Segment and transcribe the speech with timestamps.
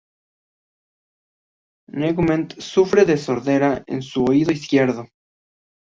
[1.99, 5.07] Nugent sufre de sordera en su oído izquierdo.